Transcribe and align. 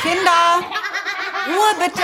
Kinder, 0.00 0.60
Ruhe 1.46 1.84
bitte. 1.84 2.02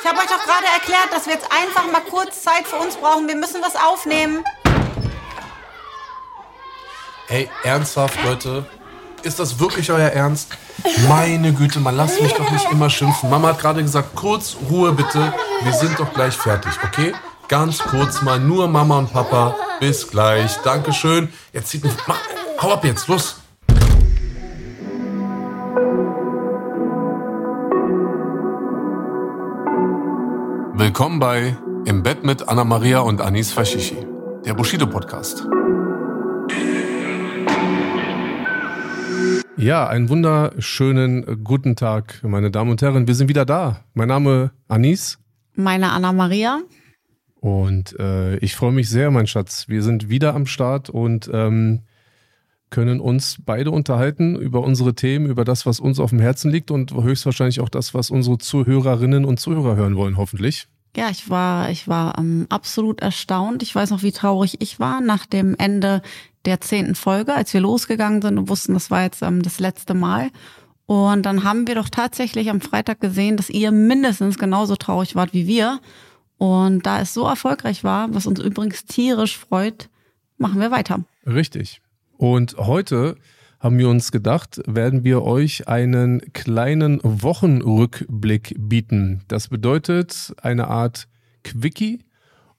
Ich 0.00 0.08
habe 0.08 0.18
euch 0.20 0.26
doch 0.26 0.44
gerade 0.44 0.66
erklärt, 0.72 1.12
dass 1.12 1.26
wir 1.26 1.34
jetzt 1.34 1.48
einfach 1.50 1.90
mal 1.90 2.02
kurz 2.02 2.42
Zeit 2.42 2.66
für 2.66 2.76
uns 2.76 2.96
brauchen. 2.96 3.26
Wir 3.26 3.36
müssen 3.36 3.60
was 3.62 3.74
aufnehmen. 3.76 4.44
Ey, 7.28 7.50
ernsthaft, 7.64 8.22
Leute? 8.24 8.64
Ist 9.22 9.40
das 9.40 9.58
wirklich 9.58 9.90
euer 9.90 10.10
Ernst? 10.10 10.50
Meine 11.08 11.52
Güte, 11.52 11.80
man 11.80 11.96
lasst 11.96 12.20
mich 12.22 12.32
doch 12.34 12.48
nicht 12.50 12.70
immer 12.70 12.88
schimpfen. 12.88 13.28
Mama 13.28 13.48
hat 13.48 13.58
gerade 13.58 13.82
gesagt, 13.82 14.14
kurz 14.14 14.56
Ruhe 14.70 14.92
bitte. 14.92 15.32
Wir 15.62 15.72
sind 15.72 15.98
doch 15.98 16.12
gleich 16.12 16.36
fertig, 16.36 16.72
okay? 16.84 17.12
Ganz 17.48 17.78
kurz 17.78 18.22
mal, 18.22 18.38
nur 18.38 18.68
Mama 18.68 18.98
und 18.98 19.12
Papa. 19.12 19.56
Bis 19.80 20.06
gleich. 20.08 20.56
Dankeschön. 20.62 21.32
Jetzt 21.52 21.70
zieht 21.70 21.82
mich. 21.82 21.92
Mach, 22.06 22.18
hau 22.62 22.72
ab 22.74 22.84
jetzt, 22.84 23.08
los. 23.08 23.36
Willkommen 30.78 31.18
bei 31.18 31.56
Im 31.86 32.02
Bett 32.02 32.22
mit 32.22 32.46
Anna 32.50 32.62
Maria 32.62 33.00
und 33.00 33.22
Anis 33.22 33.50
Fashishi, 33.50 33.96
der 34.44 34.52
Bushido 34.52 34.86
Podcast. 34.86 35.46
Ja, 39.56 39.88
einen 39.88 40.10
wunderschönen 40.10 41.42
guten 41.42 41.76
Tag, 41.76 42.22
meine 42.22 42.50
Damen 42.50 42.72
und 42.72 42.82
Herren. 42.82 43.06
Wir 43.06 43.14
sind 43.14 43.30
wieder 43.30 43.46
da. 43.46 43.84
Mein 43.94 44.08
Name 44.08 44.50
Anis. 44.68 45.18
Meine 45.54 45.92
Anna 45.92 46.12
Maria. 46.12 46.60
Und 47.40 47.98
äh, 47.98 48.36
ich 48.36 48.54
freue 48.54 48.72
mich 48.72 48.90
sehr, 48.90 49.10
mein 49.10 49.26
Schatz. 49.26 49.68
Wir 49.68 49.82
sind 49.82 50.10
wieder 50.10 50.34
am 50.34 50.44
Start 50.44 50.90
und 50.90 51.30
ähm, 51.32 51.84
können 52.70 53.00
uns 53.00 53.38
beide 53.44 53.70
unterhalten 53.70 54.36
über 54.36 54.60
unsere 54.60 54.94
Themen, 54.94 55.26
über 55.26 55.44
das, 55.44 55.66
was 55.66 55.80
uns 55.80 56.00
auf 56.00 56.10
dem 56.10 56.18
Herzen 56.18 56.50
liegt 56.50 56.70
und 56.70 56.92
höchstwahrscheinlich 56.92 57.60
auch 57.60 57.68
das, 57.68 57.94
was 57.94 58.10
unsere 58.10 58.38
Zuhörerinnen 58.38 59.24
und 59.24 59.40
Zuhörer 59.40 59.76
hören 59.76 59.96
wollen, 59.96 60.16
hoffentlich. 60.16 60.68
Ja, 60.94 61.10
ich 61.10 61.28
war, 61.28 61.70
ich 61.70 61.88
war 61.88 62.18
ähm, 62.18 62.46
absolut 62.48 63.00
erstaunt. 63.00 63.62
Ich 63.62 63.74
weiß 63.74 63.90
noch, 63.90 64.02
wie 64.02 64.12
traurig 64.12 64.60
ich 64.60 64.80
war 64.80 65.00
nach 65.00 65.26
dem 65.26 65.54
Ende 65.56 66.02
der 66.44 66.60
zehnten 66.60 66.94
Folge, 66.94 67.34
als 67.34 67.52
wir 67.52 67.60
losgegangen 67.60 68.22
sind 68.22 68.38
und 68.38 68.48
wussten, 68.48 68.74
das 68.74 68.90
war 68.90 69.02
jetzt 69.02 69.22
ähm, 69.22 69.42
das 69.42 69.60
letzte 69.60 69.94
Mal. 69.94 70.30
Und 70.86 71.26
dann 71.26 71.42
haben 71.42 71.66
wir 71.66 71.74
doch 71.74 71.88
tatsächlich 71.88 72.48
am 72.48 72.60
Freitag 72.60 73.00
gesehen, 73.00 73.36
dass 73.36 73.50
ihr 73.50 73.72
mindestens 73.72 74.38
genauso 74.38 74.76
traurig 74.76 75.16
wart 75.16 75.34
wie 75.34 75.46
wir. 75.46 75.80
Und 76.38 76.86
da 76.86 77.00
es 77.00 77.12
so 77.12 77.26
erfolgreich 77.26 77.82
war, 77.82 78.14
was 78.14 78.26
uns 78.26 78.38
übrigens 78.38 78.84
tierisch 78.84 79.36
freut, 79.36 79.88
machen 80.38 80.60
wir 80.60 80.70
weiter. 80.70 81.00
Richtig. 81.26 81.80
Und 82.16 82.56
heute 82.56 83.16
haben 83.60 83.78
wir 83.78 83.88
uns 83.88 84.12
gedacht, 84.12 84.60
werden 84.66 85.04
wir 85.04 85.22
euch 85.22 85.68
einen 85.68 86.32
kleinen 86.32 87.00
Wochenrückblick 87.02 88.54
bieten. 88.58 89.22
Das 89.28 89.48
bedeutet 89.48 90.34
eine 90.42 90.68
Art 90.68 91.08
Quickie 91.44 92.00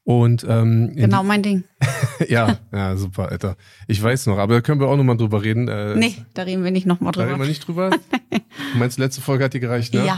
und 0.08 0.46
ähm, 0.48 0.96
genau 0.96 1.22
mein 1.22 1.44
Ding. 1.44 1.66
ja, 2.30 2.58
ja, 2.72 2.96
super, 2.96 3.30
Alter. 3.30 3.58
Ich 3.88 4.02
weiß 4.02 4.28
noch, 4.28 4.38
aber 4.38 4.54
da 4.54 4.62
können 4.62 4.80
wir 4.80 4.88
auch 4.88 4.96
nochmal 4.96 5.18
drüber 5.18 5.44
reden. 5.44 5.68
Äh, 5.68 5.96
nee, 5.96 6.16
da 6.34 6.44
reden 6.44 6.64
wir 6.64 6.72
nicht 6.72 6.86
nochmal 6.86 7.12
drüber. 7.12 7.26
Da 7.26 7.32
reden 7.32 7.42
wir 7.42 7.48
nicht 7.50 7.68
drüber? 7.68 7.90
du 8.30 8.78
meinst, 8.78 8.98
letzte 9.00 9.20
Folge 9.20 9.44
hat 9.44 9.54
dir 9.54 9.60
gereicht, 9.60 9.94
ne? 9.94 10.06
Ja. 10.06 10.18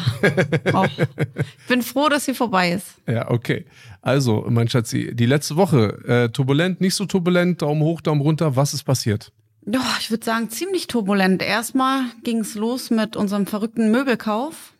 Ich 0.86 1.28
bin 1.68 1.82
froh, 1.82 2.08
dass 2.08 2.26
sie 2.26 2.36
vorbei 2.36 2.74
ist. 2.74 2.86
Ja, 3.08 3.32
okay. 3.32 3.66
Also, 4.04 4.46
mein 4.48 4.70
Schatzi, 4.70 5.10
die 5.16 5.26
letzte 5.26 5.56
Woche, 5.56 5.98
äh, 6.08 6.30
turbulent, 6.30 6.82
nicht 6.82 6.94
so 6.94 7.08
turbulent, 7.08 7.64
Daumen 7.64 7.82
hoch, 7.82 8.02
Daumen 8.02 8.22
runter, 8.22 8.56
was 8.56 8.76
ist 8.76 8.84
passiert? 8.84 9.32
Ja, 9.72 9.82
ich 10.00 10.10
würde 10.10 10.26
sagen, 10.26 10.50
ziemlich 10.50 10.88
turbulent. 10.88 11.44
Erstmal 11.44 12.06
ging 12.24 12.40
es 12.40 12.56
los 12.56 12.90
mit 12.90 13.16
unserem 13.16 13.46
verrückten 13.46 13.92
Möbelkauf. 13.92 14.74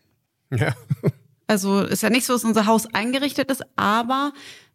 Ja. 0.50 0.74
Also 1.46 1.82
ist 1.82 2.02
ja 2.02 2.10
nicht 2.10 2.26
so, 2.26 2.32
dass 2.32 2.44
unser 2.44 2.66
Haus 2.66 2.86
eingerichtet 2.92 3.50
ist, 3.50 3.62
aber 3.76 4.32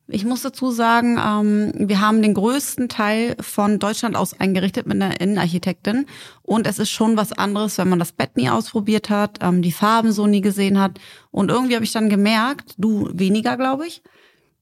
ich 0.07 0.23
muss 0.23 0.41
dazu 0.41 0.71
sagen, 0.71 1.17
ähm, 1.17 1.87
wir 1.89 1.99
haben 1.99 2.21
den 2.21 2.33
größten 2.33 2.89
Teil 2.89 3.35
von 3.39 3.79
Deutschland 3.79 4.15
aus 4.15 4.39
eingerichtet 4.39 4.85
mit 4.85 5.01
einer 5.01 5.19
Innenarchitektin. 5.19 6.05
Und 6.43 6.67
es 6.67 6.77
ist 6.77 6.91
schon 6.91 7.17
was 7.17 7.33
anderes, 7.33 7.77
wenn 7.77 7.89
man 7.89 7.99
das 7.99 8.11
Bett 8.11 8.37
nie 8.37 8.49
ausprobiert 8.49 9.09
hat, 9.09 9.39
ähm, 9.41 9.61
die 9.61 9.71
Farben 9.71 10.11
so 10.11 10.27
nie 10.27 10.41
gesehen 10.41 10.79
hat. 10.79 10.99
Und 11.31 11.49
irgendwie 11.49 11.75
habe 11.75 11.85
ich 11.85 11.91
dann 11.91 12.09
gemerkt, 12.09 12.75
du 12.77 13.09
weniger, 13.13 13.57
glaube 13.57 13.87
ich, 13.87 14.03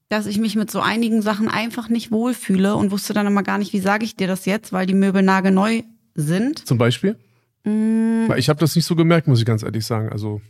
dass 0.08 0.26
ich 0.26 0.38
mich 0.38 0.56
mit 0.56 0.70
so 0.70 0.80
einigen 0.80 1.22
Sachen 1.22 1.48
einfach 1.48 1.88
nicht 1.88 2.10
wohlfühle 2.10 2.76
und 2.76 2.90
wusste 2.90 3.14
dann 3.14 3.26
immer 3.26 3.42
gar 3.42 3.58
nicht, 3.58 3.72
wie 3.72 3.80
sage 3.80 4.04
ich 4.04 4.16
dir 4.16 4.26
das 4.26 4.46
jetzt, 4.46 4.72
weil 4.72 4.86
die 4.86 4.94
Möbel 4.94 5.22
nagelneu 5.22 5.82
sind. 6.14 6.66
Zum 6.66 6.78
Beispiel? 6.78 7.18
Mm. 7.64 8.30
Ich 8.36 8.48
habe 8.48 8.60
das 8.60 8.76
nicht 8.76 8.86
so 8.86 8.94
gemerkt, 8.94 9.26
muss 9.26 9.40
ich 9.40 9.46
ganz 9.46 9.62
ehrlich 9.62 9.84
sagen. 9.84 10.10
Also 10.10 10.40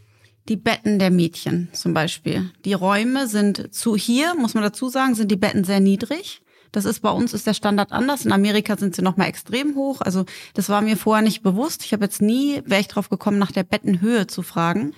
die 0.48 0.56
Betten 0.56 0.98
der 0.98 1.10
Mädchen 1.10 1.68
zum 1.72 1.94
Beispiel. 1.94 2.50
Die 2.64 2.74
Räume 2.74 3.28
sind 3.28 3.74
zu 3.74 3.96
hier, 3.96 4.34
muss 4.34 4.54
man 4.54 4.62
dazu 4.62 4.88
sagen, 4.88 5.14
sind 5.14 5.30
die 5.30 5.36
Betten 5.36 5.64
sehr 5.64 5.80
niedrig. 5.80 6.42
Das 6.70 6.84
ist 6.84 7.00
bei 7.00 7.10
uns 7.10 7.32
ist 7.32 7.46
der 7.46 7.54
Standard 7.54 7.92
anders. 7.92 8.24
In 8.24 8.32
Amerika 8.32 8.76
sind 8.76 8.96
sie 8.96 9.02
noch 9.02 9.16
mal 9.16 9.26
extrem 9.26 9.76
hoch. 9.76 10.00
Also 10.00 10.24
das 10.54 10.68
war 10.68 10.82
mir 10.82 10.96
vorher 10.96 11.22
nicht 11.22 11.42
bewusst. 11.42 11.84
Ich 11.84 11.92
habe 11.92 12.04
jetzt 12.04 12.20
nie, 12.20 12.62
wäre 12.66 12.80
ich 12.80 12.88
drauf 12.88 13.08
gekommen, 13.08 13.38
nach 13.38 13.52
der 13.52 13.62
Bettenhöhe 13.62 14.26
zu 14.26 14.42
fragen. 14.42 14.92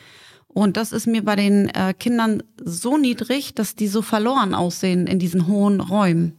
Und 0.56 0.78
das 0.78 0.92
ist 0.92 1.06
mir 1.06 1.22
bei 1.22 1.36
den 1.36 1.68
äh, 1.68 1.92
Kindern 1.92 2.42
so 2.64 2.96
niedrig, 2.96 3.54
dass 3.54 3.74
die 3.74 3.88
so 3.88 4.00
verloren 4.00 4.54
aussehen 4.54 5.06
in 5.06 5.18
diesen 5.18 5.48
hohen 5.48 5.82
Räumen. 5.82 6.38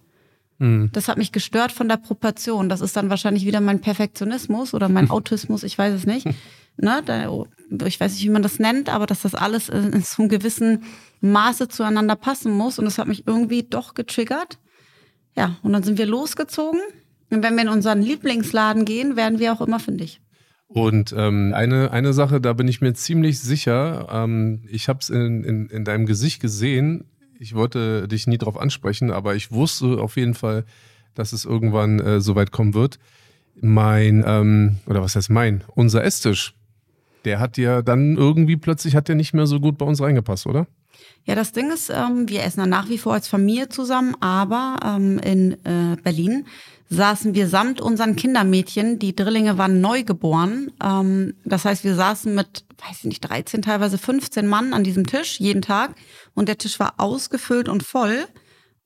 Mhm. 0.57 0.89
Das 0.91 1.07
hat 1.07 1.19
mich 1.19 1.31
gestört 1.31 1.71
von 1.71 1.87
der 1.87 1.97
Proportion. 1.97 2.67
Das 2.67 2.81
ist 2.81 2.97
dann 2.97 3.11
wahrscheinlich 3.11 3.45
wieder 3.45 3.61
mein 3.61 3.79
Perfektionismus 3.79 4.73
oder 4.73 4.89
mein 4.89 5.07
Autismus, 5.11 5.61
ich 5.61 5.77
weiß 5.77 5.93
es 5.93 6.07
nicht. 6.07 6.25
ne, 6.77 7.03
da, 7.05 7.31
ich 7.85 7.99
weiß 7.99 8.13
nicht, 8.13 8.23
wie 8.23 8.31
man 8.31 8.41
das 8.41 8.57
nennt, 8.57 8.89
aber 8.89 9.05
dass 9.05 9.21
das 9.21 9.35
alles 9.35 9.69
in 9.69 10.01
so 10.01 10.23
einem 10.23 10.29
gewissen 10.29 10.81
Maße 11.21 11.67
zueinander 11.67 12.15
passen 12.15 12.51
muss. 12.51 12.79
Und 12.79 12.85
das 12.85 12.97
hat 12.97 13.07
mich 13.07 13.27
irgendwie 13.27 13.67
doch 13.69 13.93
getriggert. 13.93 14.57
Ja, 15.35 15.57
und 15.61 15.73
dann 15.73 15.83
sind 15.83 15.99
wir 15.99 16.07
losgezogen. 16.07 16.79
Und 17.29 17.43
wenn 17.43 17.53
wir 17.53 17.61
in 17.61 17.69
unseren 17.69 18.01
Lieblingsladen 18.01 18.83
gehen, 18.83 19.15
werden 19.15 19.37
wir 19.37 19.53
auch 19.53 19.61
immer 19.61 19.79
fündig. 19.79 20.21
Und 20.67 21.13
ähm, 21.17 21.53
eine, 21.53 21.91
eine 21.91 22.13
Sache, 22.13 22.41
da 22.41 22.53
bin 22.53 22.67
ich 22.67 22.81
mir 22.81 22.93
ziemlich 22.93 23.39
sicher, 23.39 24.07
ähm, 24.11 24.61
ich 24.69 24.89
habe 24.89 24.99
es 24.99 25.09
in, 25.09 25.43
in, 25.43 25.67
in 25.67 25.85
deinem 25.85 26.05
Gesicht 26.05 26.41
gesehen, 26.41 27.05
ich 27.39 27.55
wollte 27.55 28.07
dich 28.07 28.27
nie 28.27 28.37
drauf 28.37 28.57
ansprechen, 28.57 29.11
aber 29.11 29.35
ich 29.35 29.51
wusste 29.51 29.99
auf 29.99 30.17
jeden 30.17 30.33
Fall, 30.33 30.65
dass 31.13 31.33
es 31.33 31.45
irgendwann 31.45 31.99
äh, 31.99 32.19
so 32.19 32.35
weit 32.35 32.51
kommen 32.51 32.73
wird. 32.73 32.99
Mein, 33.59 34.23
ähm, 34.27 34.77
oder 34.85 35.01
was 35.01 35.15
heißt 35.15 35.29
mein, 35.29 35.63
unser 35.75 36.03
Esstisch, 36.03 36.53
der 37.25 37.39
hat 37.39 37.57
ja 37.57 37.81
dann 37.81 38.15
irgendwie 38.17 38.57
plötzlich 38.57 38.95
hat 38.95 39.07
der 39.07 39.15
nicht 39.15 39.33
mehr 39.33 39.47
so 39.47 39.59
gut 39.59 39.77
bei 39.77 39.85
uns 39.85 40.01
reingepasst, 40.01 40.47
oder? 40.47 40.67
Ja, 41.25 41.35
das 41.35 41.51
Ding 41.51 41.71
ist, 41.71 41.89
ähm, 41.89 42.29
wir 42.29 42.43
essen 42.43 42.61
dann 42.61 42.69
nach 42.69 42.89
wie 42.89 42.97
vor 42.97 43.13
als 43.13 43.27
Familie 43.27 43.69
zusammen, 43.69 44.15
aber 44.21 44.77
ähm, 44.83 45.19
in 45.19 45.53
äh, 45.65 45.97
Berlin 46.01 46.45
saßen 46.89 47.35
wir 47.35 47.49
samt 47.49 47.81
unseren 47.81 48.15
Kindermädchen, 48.15 48.97
die 48.97 49.15
Drillinge 49.15 49.57
waren 49.57 49.81
neu 49.81 50.03
geboren. 50.03 50.71
Ähm, 50.81 51.33
das 51.43 51.65
heißt, 51.65 51.83
wir 51.83 51.95
saßen 51.95 52.33
mit, 52.33 52.63
weiß 52.77 52.99
ich 52.99 53.05
nicht, 53.05 53.21
13, 53.21 53.61
teilweise 53.61 53.97
15 53.97 54.47
Mann 54.47 54.73
an 54.73 54.83
diesem 54.83 55.05
Tisch 55.05 55.39
jeden 55.39 55.61
Tag 55.61 55.95
und 56.33 56.47
der 56.47 56.57
Tisch 56.57 56.79
war 56.79 56.93
ausgefüllt 56.97 57.67
und 57.67 57.83
voll. 57.83 58.25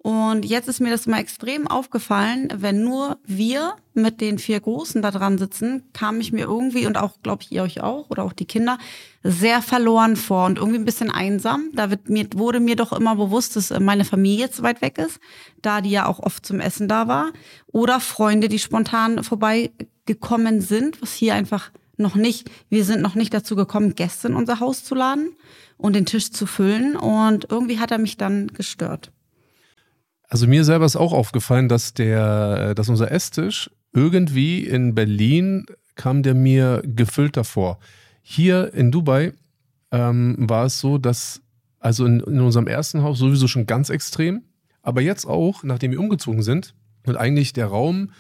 Und 0.03 0.45
jetzt 0.45 0.67
ist 0.67 0.79
mir 0.79 0.89
das 0.89 1.06
mal 1.06 1.19
extrem 1.19 1.67
aufgefallen, 1.67 2.47
wenn 2.56 2.84
nur 2.84 3.19
wir 3.23 3.75
mit 3.94 4.19
den 4.19 4.39
vier 4.39 4.59
Großen 4.59 5.00
da 5.03 5.12
dran 5.12 5.38
sitzen, 5.38 5.84
kam 5.94 6.19
ich 6.19 6.31
mir 6.31 6.45
irgendwie 6.45 6.88
und 6.88 6.97
auch, 6.97 7.22
glaube 7.22 7.44
ich, 7.44 7.51
ihr 7.51 7.62
euch 7.62 7.81
auch 7.81 8.09
oder 8.09 8.23
auch 8.23 8.34
die 8.34 8.45
Kinder 8.45 8.79
sehr 9.22 9.62
verloren 9.62 10.16
vor 10.16 10.47
und 10.47 10.57
irgendwie 10.57 10.79
ein 10.79 10.85
bisschen 10.85 11.12
einsam. 11.12 11.69
Da 11.73 11.91
wird 11.91 12.09
mir, 12.09 12.25
wurde 12.34 12.59
mir 12.59 12.75
doch 12.75 12.94
immer 12.94 13.16
bewusst, 13.16 13.56
dass 13.56 13.69
meine 13.79 14.03
Familie 14.03 14.39
jetzt 14.39 14.63
weit 14.63 14.81
weg 14.81 14.97
ist, 14.97 15.19
da 15.62 15.81
die 15.81 15.91
ja 15.91 16.07
auch 16.07 16.18
oft 16.18 16.47
zum 16.47 16.59
Essen 16.62 16.88
da 16.88 17.07
war. 17.07 17.31
Oder 17.68 18.00
Freunde, 18.00 18.50
die 18.50 18.57
spontan 18.57 19.23
vorbeigekommen 19.23 20.62
sind, 20.62 21.00
was 21.03 21.13
hier 21.13 21.35
einfach 21.35 21.69
noch 21.97 22.16
nicht, 22.16 22.50
wir 22.69 22.85
sind 22.85 23.03
noch 23.03 23.13
nicht 23.13 23.35
dazu 23.35 23.56
gekommen, 23.56 23.94
Gäste 23.94 24.30
in 24.30 24.33
unser 24.33 24.59
Haus 24.59 24.83
zu 24.83 24.95
laden 24.95 25.36
und 25.77 25.95
den 25.95 26.07
Tisch 26.07 26.31
zu 26.31 26.48
füllen. 26.48 26.95
Und 26.95 27.51
irgendwie 27.51 27.77
hat 27.77 27.92
er 27.92 28.00
mich 28.00 28.18
dann 28.18 28.48
gestört. 28.48 29.12
Also 30.31 30.48
mir 30.48 30.63
selber 30.63 30.86
ist 30.86 30.95
auch 30.95 31.12
aufgefallen, 31.12 31.68
dass 31.68 31.94
der, 31.94 32.69
äh, 32.69 32.75
dass 32.75 32.88
unser 32.88 33.12
Esstisch 33.12 33.69
irgendwie 33.92 34.66
in 34.66 34.95
Berlin 34.95 35.66
kam 35.95 36.24
der 36.24 36.33
mir 36.33 36.81
gefüllter 36.86 37.44
vor. 37.44 37.80
Hier 38.22 38.74
in 38.74 38.92
Dubai 38.92 39.33
ähm, 39.92 40.38
war 40.39 40.66
es 40.66 40.80
so, 40.80 40.98
dass 40.98 41.42
also 41.80 42.06
in, 42.06 42.22
in 42.22 42.39
unserem 42.39 42.68
ersten 42.68 43.04
Haus 43.04 43.19
sowieso 43.19 43.50
schon 43.50 43.66
ganz 43.66 43.89
extrem, 43.89 44.44
aber 44.81 45.01
jetzt 45.01 45.25
auch, 45.25 45.63
nachdem 45.63 45.92
wir 45.92 46.00
umgezogen 46.00 46.44
sind 46.44 46.75
und 47.06 47.18
eigentlich 47.18 47.51
der 47.51 47.68
Raum 47.68 48.12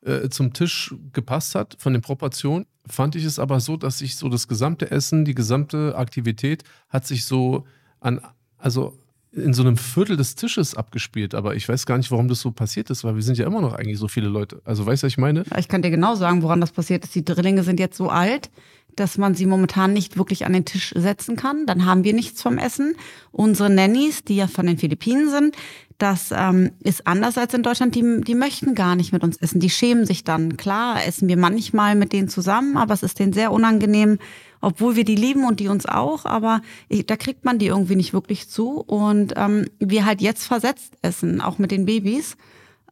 äh, 0.00 0.30
zum 0.30 0.54
Tisch 0.54 0.94
gepasst 1.12 1.54
hat 1.54 1.76
von 1.78 1.92
den 1.92 2.00
Proportionen, 2.00 2.64
fand 2.86 3.14
ich 3.14 3.24
es 3.24 3.38
aber 3.38 3.60
so, 3.60 3.76
dass 3.76 3.98
sich 3.98 4.16
so 4.16 4.30
das 4.30 4.48
gesamte 4.48 4.90
Essen, 4.90 5.26
die 5.26 5.34
gesamte 5.34 5.96
Aktivität 5.96 6.64
hat 6.88 7.06
sich 7.06 7.26
so 7.26 7.66
an, 8.00 8.22
also 8.56 8.96
in 9.40 9.52
so 9.54 9.62
einem 9.62 9.76
Viertel 9.76 10.16
des 10.16 10.34
Tisches 10.34 10.74
abgespielt, 10.74 11.34
aber 11.34 11.54
ich 11.54 11.68
weiß 11.68 11.86
gar 11.86 11.98
nicht, 11.98 12.10
warum 12.10 12.28
das 12.28 12.40
so 12.40 12.50
passiert 12.50 12.90
ist, 12.90 13.04
weil 13.04 13.14
wir 13.14 13.22
sind 13.22 13.38
ja 13.38 13.46
immer 13.46 13.60
noch 13.60 13.72
eigentlich 13.72 13.98
so 13.98 14.08
viele 14.08 14.28
Leute. 14.28 14.60
Also 14.64 14.86
weißt 14.86 15.02
du, 15.02 15.06
was 15.06 15.12
ich 15.12 15.18
meine? 15.18 15.44
Ich 15.58 15.68
kann 15.68 15.82
dir 15.82 15.90
genau 15.90 16.14
sagen, 16.14 16.42
woran 16.42 16.60
das 16.60 16.72
passiert 16.72 17.04
ist. 17.04 17.14
Die 17.14 17.24
Drillinge 17.24 17.62
sind 17.62 17.80
jetzt 17.80 17.96
so 17.96 18.08
alt, 18.08 18.50
dass 18.98 19.18
man 19.18 19.34
sie 19.34 19.46
momentan 19.46 19.92
nicht 19.92 20.16
wirklich 20.16 20.46
an 20.46 20.52
den 20.52 20.64
Tisch 20.64 20.92
setzen 20.96 21.36
kann. 21.36 21.66
Dann 21.66 21.84
haben 21.84 22.04
wir 22.04 22.12
nichts 22.12 22.42
vom 22.42 22.58
Essen. 22.58 22.94
Unsere 23.30 23.70
Nannies, 23.70 24.24
die 24.24 24.36
ja 24.36 24.46
von 24.46 24.66
den 24.66 24.78
Philippinen 24.78 25.30
sind, 25.30 25.56
das 25.98 26.32
ähm, 26.32 26.70
ist 26.84 27.06
anders 27.08 27.36
als 27.38 27.54
in 27.54 27.64
Deutschland. 27.64 27.94
Die, 27.94 28.20
die 28.20 28.36
möchten 28.36 28.74
gar 28.76 28.94
nicht 28.94 29.12
mit 29.12 29.24
uns 29.24 29.36
essen. 29.36 29.60
Die 29.60 29.70
schämen 29.70 30.06
sich 30.06 30.22
dann. 30.22 30.56
Klar, 30.56 31.04
essen 31.04 31.26
wir 31.26 31.36
manchmal 31.36 31.96
mit 31.96 32.12
denen 32.12 32.28
zusammen, 32.28 32.76
aber 32.76 32.94
es 32.94 33.02
ist 33.02 33.18
denen 33.18 33.32
sehr 33.32 33.50
unangenehm, 33.50 34.18
obwohl 34.60 34.94
wir 34.94 35.04
die 35.04 35.16
lieben 35.16 35.44
und 35.44 35.58
die 35.58 35.68
uns 35.68 35.86
auch. 35.86 36.24
Aber 36.24 36.62
ich, 36.88 37.04
da 37.06 37.16
kriegt 37.16 37.44
man 37.44 37.58
die 37.58 37.66
irgendwie 37.66 37.96
nicht 37.96 38.12
wirklich 38.12 38.48
zu. 38.48 38.80
Und 38.80 39.34
ähm, 39.36 39.66
wir 39.80 40.04
halt 40.04 40.20
jetzt 40.20 40.46
versetzt 40.46 40.94
essen, 41.02 41.40
auch 41.40 41.58
mit 41.58 41.72
den 41.72 41.84
Babys 41.84 42.36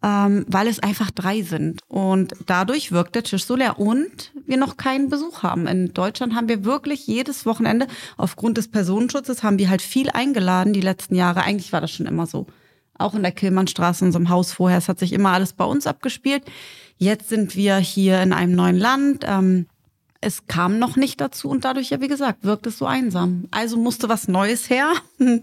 ähm, 0.06 0.46
weil 0.46 0.68
es 0.68 0.78
einfach 0.78 1.10
drei 1.10 1.42
sind. 1.42 1.80
Und 1.88 2.34
dadurch 2.46 2.92
wirkt 2.92 3.16
der 3.16 3.24
Tisch 3.24 3.44
so 3.44 3.56
leer 3.56 3.80
und 3.80 4.32
wir 4.46 4.56
noch 4.56 4.76
keinen 4.76 5.08
Besuch 5.08 5.42
haben. 5.42 5.66
In 5.66 5.94
Deutschland 5.94 6.36
haben 6.36 6.48
wir 6.48 6.64
wirklich 6.64 7.08
jedes 7.08 7.44
Wochenende, 7.44 7.88
aufgrund 8.16 8.56
des 8.56 8.68
Personenschutzes, 8.68 9.42
haben 9.42 9.58
wir 9.58 9.68
halt 9.68 9.82
viel 9.82 10.08
eingeladen 10.10 10.72
die 10.72 10.80
letzten 10.80 11.16
Jahre. 11.16 11.42
Eigentlich 11.42 11.72
war 11.72 11.80
das 11.80 11.90
schon 11.90 12.06
immer 12.06 12.26
so. 12.26 12.46
Auch 12.96 13.14
in 13.14 13.22
der 13.22 13.32
Killmannstraße, 13.32 14.04
in 14.04 14.08
unserem 14.08 14.28
Haus 14.28 14.52
vorher. 14.52 14.78
Es 14.78 14.88
hat 14.88 15.00
sich 15.00 15.12
immer 15.12 15.30
alles 15.30 15.54
bei 15.54 15.64
uns 15.64 15.88
abgespielt. 15.88 16.44
Jetzt 16.98 17.28
sind 17.28 17.56
wir 17.56 17.76
hier 17.78 18.22
in 18.22 18.32
einem 18.32 18.54
neuen 18.54 18.76
Land. 18.76 19.24
Ähm, 19.26 19.66
es 20.20 20.46
kam 20.46 20.78
noch 20.78 20.94
nicht 20.94 21.20
dazu 21.20 21.48
und 21.48 21.64
dadurch, 21.64 21.90
ja, 21.90 22.00
wie 22.00 22.08
gesagt, 22.08 22.44
wirkt 22.44 22.68
es 22.68 22.78
so 22.78 22.86
einsam. 22.86 23.48
Also 23.50 23.76
musste 23.76 24.08
was 24.08 24.28
Neues 24.28 24.70
her. 24.70 24.92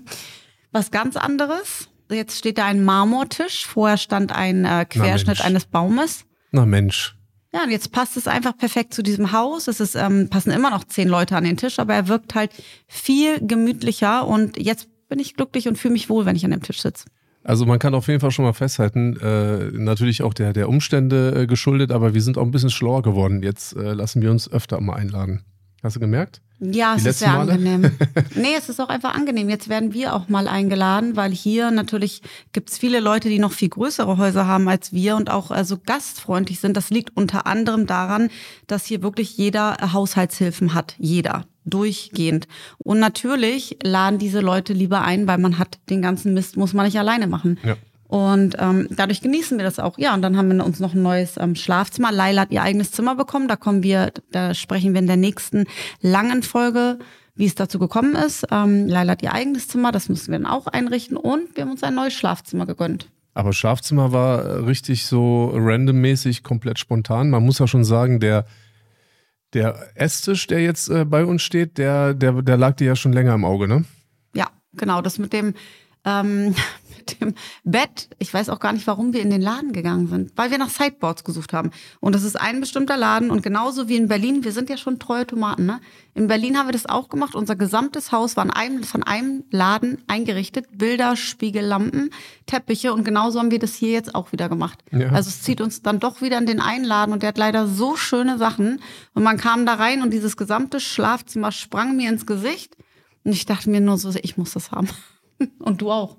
was 0.72 0.90
ganz 0.90 1.18
anderes. 1.18 1.90
Jetzt 2.10 2.38
steht 2.38 2.58
da 2.58 2.66
ein 2.66 2.84
Marmortisch. 2.84 3.66
Vorher 3.66 3.98
stand 3.98 4.32
ein 4.32 4.66
äh, 4.66 4.86
Querschnitt 4.88 5.42
eines 5.42 5.66
Baumes. 5.66 6.26
Na 6.52 6.66
Mensch. 6.66 7.16
Ja, 7.54 7.64
und 7.64 7.70
jetzt 7.70 7.92
passt 7.92 8.18
es 8.18 8.28
einfach 8.28 8.58
perfekt 8.58 8.94
zu 8.94 9.04
diesem 9.04 9.32
Haus. 9.32 9.68
Es 9.68 9.80
ist, 9.80 9.96
ähm, 9.96 10.28
passen 10.30 10.52
immer 10.52 10.72
noch 10.72 10.84
zehn 10.86 11.08
Leute 11.08 11.36
an 11.36 11.44
den 11.44 11.56
Tisch, 11.56 11.78
aber 11.78 11.94
er 11.94 12.08
wirkt 12.08 12.34
halt 12.34 12.52
viel 12.88 13.40
gemütlicher 13.46 14.28
und 14.28 14.58
jetzt 14.58 14.90
bin 15.08 15.20
ich 15.20 15.36
glücklich 15.36 15.68
und 15.68 15.78
fühle 15.78 15.94
mich 15.94 16.10
wohl, 16.10 16.26
wenn 16.26 16.36
ich 16.36 16.44
an 16.46 16.52
dem 16.52 16.64
Tisch 16.64 16.82
sitze. 16.82 17.06
Also 17.44 17.66
man 17.66 17.78
kann 17.78 17.94
auf 17.94 18.08
jeden 18.08 18.22
Fall 18.22 18.32
schon 18.32 18.46
mal 18.46 18.54
festhalten, 18.54 19.18
äh, 19.18 19.70
natürlich 19.74 20.24
auch 20.24 20.34
der, 20.34 20.54
der 20.54 20.70
Umstände 20.70 21.42
äh, 21.42 21.46
geschuldet, 21.46 21.92
aber 21.92 22.14
wir 22.14 22.22
sind 22.22 22.38
auch 22.38 22.44
ein 22.44 22.52
bisschen 22.52 22.70
schlauer 22.72 23.04
geworden. 23.04 23.44
Jetzt 23.44 23.76
äh, 23.76 23.94
lassen 23.94 24.22
wir 24.22 24.32
uns 24.32 24.52
öfter 24.52 24.80
mal 24.82 24.96
einladen. 24.96 25.44
Hast 25.84 25.98
du 25.98 26.00
gemerkt? 26.00 26.42
Ja, 26.72 26.96
es 26.96 27.06
ist 27.06 27.20
sehr 27.20 27.34
Male? 27.34 27.54
angenehm. 27.54 27.92
nee, 28.36 28.56
es 28.58 28.70
ist 28.70 28.80
auch 28.80 28.90
einfach 28.90 29.14
angenehm. 29.14 29.50
Jetzt 29.50 29.70
werden 29.70 29.94
wir 29.94 30.14
auch 30.14 30.30
mal 30.30 30.48
eingeladen, 30.48 31.16
weil 31.16 31.32
hier 31.32 31.72
natürlich 31.72 32.22
gibt 32.52 32.70
es 32.70 32.78
viele 32.78 33.00
Leute, 33.00 33.30
die 33.30 33.40
noch 33.40 33.52
viel 33.52 33.70
größere 33.70 34.18
Häuser 34.18 34.48
haben 34.48 34.68
als 34.68 34.94
wir 34.94 35.16
und 35.16 35.30
auch 35.30 35.52
also 35.52 35.78
gastfreundlich 35.84 36.60
sind. 36.60 36.78
Das 36.78 36.90
liegt 36.90 37.16
unter 37.18 37.46
anderem 37.48 37.86
daran, 37.88 38.30
dass 38.68 38.86
hier 38.86 39.02
wirklich 39.02 39.38
jeder 39.38 39.78
Haushaltshilfen 39.94 40.74
hat. 40.74 40.96
Jeder. 40.98 41.46
Durchgehend. 41.66 42.48
Und 42.78 43.00
natürlich 43.00 43.78
laden 43.84 44.20
diese 44.20 44.42
Leute 44.42 44.74
lieber 44.74 45.02
ein, 45.02 45.28
weil 45.28 45.38
man 45.38 45.58
hat 45.58 45.80
den 45.90 46.02
ganzen 46.02 46.34
Mist, 46.34 46.58
muss 46.58 46.74
man 46.74 46.86
nicht 46.86 47.00
alleine 47.00 47.28
machen. 47.28 47.58
Ja. 47.64 47.78
Und 48.14 48.58
ähm, 48.60 48.88
dadurch 48.92 49.22
genießen 49.22 49.58
wir 49.58 49.66
das 49.66 49.80
auch. 49.80 49.98
Ja, 49.98 50.14
und 50.14 50.22
dann 50.22 50.38
haben 50.38 50.56
wir 50.56 50.64
uns 50.64 50.80
noch 50.80 50.94
ein 50.94 51.02
neues 51.02 51.36
ähm, 51.38 51.56
Schlafzimmer. 51.56 52.12
Laila 52.12 52.42
hat 52.42 52.52
ihr 52.52 52.62
eigenes 52.62 52.92
Zimmer 52.92 53.16
bekommen. 53.16 53.48
Da 53.48 53.56
kommen 53.56 53.82
wir, 53.82 54.12
da 54.30 54.54
sprechen 54.54 54.94
wir 54.94 55.00
in 55.00 55.08
der 55.08 55.18
nächsten 55.18 55.66
langen 56.00 56.44
Folge, 56.44 57.00
wie 57.34 57.48
es 57.48 57.56
dazu 57.56 57.80
gekommen 57.80 58.14
ist. 58.14 58.46
Ähm, 58.52 58.88
Laila 58.88 59.14
hat 59.14 59.24
ihr 59.24 59.34
eigenes 59.34 59.68
Zimmer, 59.68 59.92
das 59.92 60.10
müssen 60.10 60.32
wir 60.32 60.38
dann 60.38 60.46
auch 60.46 60.68
einrichten. 60.68 61.18
Und 61.18 61.56
wir 61.56 61.64
haben 61.64 61.72
uns 61.72 61.82
ein 61.82 61.96
neues 61.96 62.14
Schlafzimmer 62.14 62.68
gegönnt. 62.68 63.10
Aber 63.34 63.52
Schlafzimmer 63.52 64.12
war 64.12 64.68
richtig 64.68 65.08
so 65.08 65.52
randommäßig, 65.52 66.44
komplett 66.44 66.78
spontan. 66.78 67.32
Man 67.32 67.44
muss 67.44 67.58
ja 67.58 67.66
schon 67.66 67.84
sagen, 67.84 68.20
der, 68.20 68.46
der 69.54 69.88
Esstisch, 69.96 70.46
der 70.46 70.62
jetzt 70.62 70.88
äh, 70.88 71.04
bei 71.04 71.26
uns 71.26 71.42
steht, 71.42 71.80
der, 71.80 72.14
der, 72.14 72.44
der 72.44 72.58
lag 72.58 72.76
dir 72.76 72.86
ja 72.86 72.96
schon 72.96 73.12
länger 73.12 73.34
im 73.34 73.44
Auge, 73.44 73.68
ne? 73.68 73.86
Ja, 74.36 74.50
genau. 74.74 75.02
Das 75.02 75.18
mit 75.18 75.34
dem 75.34 75.56
ähm, 76.06 76.54
mit 77.04 77.22
dem 77.22 77.36
Bett. 77.64 78.10
Ich 78.20 78.34
weiß 78.34 78.50
auch 78.50 78.60
gar 78.60 78.74
nicht, 78.74 78.88
warum 78.88 79.14
wir 79.14 79.22
in 79.22 79.30
den 79.30 79.42
Laden 79.42 79.74
gegangen 79.74 80.08
sind, 80.08 80.32
weil 80.36 80.52
wir 80.52 80.58
nach 80.58 80.70
Sideboards 80.70 81.24
gesucht 81.24 81.54
haben. 81.54 81.72
Und 82.00 82.16
das 82.16 82.24
ist 82.24 82.40
ein 82.40 82.60
bestimmter 82.60 82.98
Laden 82.98 83.32
und 83.32 83.44
genauso 83.44 83.90
wie 83.90 83.98
in 83.98 84.08
Berlin, 84.08 84.44
wir 84.44 84.52
sind 84.52 84.70
ja 84.70 84.78
schon 84.78 85.00
treue 85.00 85.28
Tomaten, 85.28 85.66
ne? 85.66 85.80
In 86.16 86.28
Berlin 86.28 86.60
haben 86.60 86.68
wir 86.68 86.74
das 86.74 86.86
auch 86.86 87.10
gemacht. 87.10 87.34
Unser 87.34 87.56
gesamtes 87.56 88.12
Haus 88.12 88.38
war 88.38 88.46
in 88.46 88.52
einem, 88.52 88.84
von 88.84 89.02
einem 89.02 89.46
Laden 89.50 89.98
eingerichtet. 90.06 90.68
Bilder, 90.78 91.16
Spiegellampen, 91.16 92.12
Teppiche 92.46 92.94
und 92.94 93.04
genauso 93.04 93.40
haben 93.40 93.50
wir 93.50 93.58
das 93.58 93.74
hier 93.74 93.94
jetzt 93.94 94.14
auch 94.14 94.32
wieder 94.32 94.48
gemacht. 94.48 94.84
Ja. 94.92 95.08
Also 95.10 95.30
es 95.30 95.42
zieht 95.42 95.60
uns 95.60 95.82
dann 95.82 96.00
doch 96.00 96.22
wieder 96.22 96.38
in 96.38 96.46
den 96.46 96.60
einen 96.60 96.86
Laden 96.86 97.14
und 97.14 97.24
der 97.24 97.30
hat 97.30 97.40
leider 97.40 97.68
so 97.68 97.96
schöne 97.96 98.38
Sachen. 98.38 98.80
Und 99.16 99.24
man 99.24 99.38
kam 99.38 99.66
da 99.66 99.74
rein 99.74 100.04
und 100.04 100.12
dieses 100.12 100.38
gesamte 100.38 100.80
Schlafzimmer 100.80 101.52
sprang 101.52 101.96
mir 101.96 102.10
ins 102.10 102.28
Gesicht. 102.28 102.78
Und 103.24 103.32
ich 103.32 103.48
dachte 103.48 103.72
mir 103.72 103.82
nur 103.82 103.98
so, 103.98 104.12
ich 104.22 104.38
muss 104.38 104.54
das 104.54 104.72
haben. 104.72 104.90
Und 105.60 105.82
du 105.82 105.92
auch. 105.92 106.18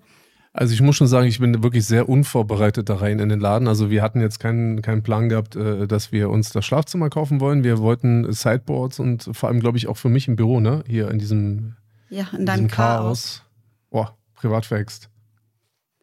Also 0.56 0.72
ich 0.72 0.80
muss 0.80 0.94
schon 0.94 1.08
sagen, 1.08 1.26
ich 1.26 1.40
bin 1.40 1.64
wirklich 1.64 1.84
sehr 1.84 2.08
unvorbereitet 2.08 2.88
da 2.88 2.94
rein 2.94 3.18
in 3.18 3.28
den 3.28 3.40
Laden. 3.40 3.66
Also 3.66 3.90
wir 3.90 4.02
hatten 4.02 4.20
jetzt 4.20 4.38
keinen, 4.38 4.82
keinen 4.82 5.02
Plan 5.02 5.28
gehabt, 5.28 5.56
äh, 5.56 5.88
dass 5.88 6.12
wir 6.12 6.30
uns 6.30 6.52
das 6.52 6.64
Schlafzimmer 6.64 7.10
kaufen 7.10 7.40
wollen. 7.40 7.64
Wir 7.64 7.78
wollten 7.80 8.32
Sideboards 8.32 9.00
und 9.00 9.28
vor 9.32 9.48
allem, 9.48 9.58
glaube 9.58 9.78
ich, 9.78 9.88
auch 9.88 9.96
für 9.96 10.08
mich 10.08 10.28
im 10.28 10.36
Büro, 10.36 10.60
ne? 10.60 10.84
Hier 10.86 11.10
in 11.10 11.18
diesem, 11.18 11.74
ja, 12.08 12.28
in 12.38 12.46
deinem 12.46 12.68
Chaos. 12.68 13.42
Chaos. 13.42 13.42
Boah, 13.90 14.16
privat 14.34 14.64
verhext. 14.64 15.10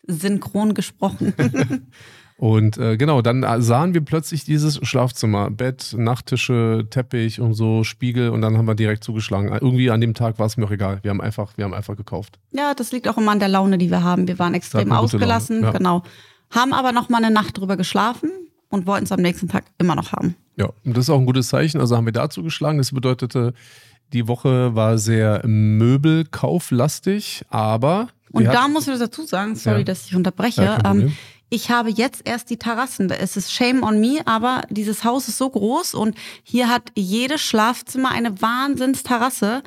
Synchron 0.06 0.74
gesprochen. 0.74 1.33
Und 2.42 2.80
äh, 2.80 2.98
genau, 2.98 3.22
dann 3.22 3.62
sahen 3.62 3.94
wir 3.94 4.02
plötzlich 4.02 4.44
dieses 4.44 4.80
Schlafzimmer, 4.82 5.52
Bett, 5.52 5.94
Nachttische, 5.96 6.88
Teppich 6.90 7.40
und 7.40 7.54
so, 7.54 7.84
Spiegel 7.84 8.30
und 8.30 8.42
dann 8.42 8.58
haben 8.58 8.66
wir 8.66 8.74
direkt 8.74 9.04
zugeschlagen. 9.04 9.50
Irgendwie 9.50 9.92
an 9.92 10.02
dem 10.02 10.16
Tag 10.16 10.40
war 10.40 10.48
es 10.48 10.58
mir 10.58 10.66
auch 10.66 10.72
egal. 10.72 10.98
Wir 11.04 11.12
haben 11.12 11.22
einfach, 11.22 11.56
wir 11.56 11.66
haben 11.66 11.76
einfach 11.76 11.96
gekauft. 11.96 12.40
Ja, 12.52 12.74
das 12.74 12.92
liegt 12.92 13.08
auch 13.08 13.20
immer 13.20 13.32
an 13.32 13.38
der 13.38 13.48
Laune, 13.48 13.78
die 13.78 13.92
wir 13.92 14.02
haben. 14.02 14.28
Wir 14.28 14.40
waren 14.40 14.56
extrem 14.56 14.92
ausgelassen, 14.92 15.62
ja. 15.62 15.72
genau. 15.72 16.02
Haben 16.50 16.74
aber 16.74 16.94
noch 16.94 17.10
mal 17.10 17.24
eine 17.24 17.32
Nacht 17.32 17.60
drüber 17.60 17.78
geschlafen 17.78 18.32
und 18.70 18.88
wollten 18.88 19.04
es 19.04 19.12
am 19.12 19.22
nächsten 19.22 19.48
Tag 19.48 19.66
immer 19.78 19.94
noch 19.94 20.12
haben. 20.12 20.34
Ja, 20.56 20.66
und 20.84 20.98
das 20.98 21.06
ist 21.06 21.10
auch 21.12 21.20
ein 21.20 21.28
gutes 21.28 21.48
Zeichen. 21.48 21.80
Also 21.80 21.96
haben 21.96 22.06
wir 22.06 22.12
dazu 22.12 22.42
geschlagen. 22.42 22.80
Das 22.80 22.92
bedeutete, 22.92 23.54
die 24.14 24.28
Woche 24.28 24.74
war 24.74 24.98
sehr 24.98 25.46
möbelkauflastig, 25.46 27.44
aber 27.50 28.08
und 28.32 28.46
da 28.46 28.68
muss 28.68 28.88
ich 28.88 28.98
dazu 28.98 29.26
sagen, 29.26 29.56
sorry, 29.56 29.80
ja. 29.80 29.84
dass 29.84 30.08
ich 30.08 30.16
unterbreche. 30.16 30.64
Ja, 30.64 30.80
ähm, 30.90 31.14
ich 31.53 31.69
habe 31.69 31.89
jetzt 31.89 32.21
erst 32.24 32.50
die 32.50 32.57
Terrassen. 32.57 33.09
Es 33.09 33.36
ist 33.36 33.51
shame 33.51 33.83
on 33.83 34.00
me, 34.00 34.21
aber 34.25 34.62
dieses 34.69 35.03
Haus 35.03 35.27
ist 35.27 35.38
so 35.38 35.50
groß 35.50 35.94
und 35.94 36.15
hier 36.44 36.69
hat 36.69 36.94
jedes 36.95 37.42
Schlafzimmer 37.42 38.09
eine 38.09 38.42
Wahnsinnsterrasse. 38.42 39.62